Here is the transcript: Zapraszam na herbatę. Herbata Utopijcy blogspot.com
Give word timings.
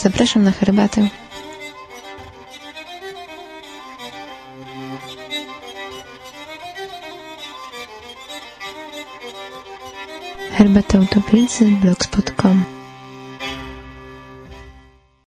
Zapraszam 0.00 0.42
na 0.42 0.50
herbatę. 0.50 1.08
Herbata 10.50 10.98
Utopijcy 10.98 11.64
blogspot.com 11.64 12.79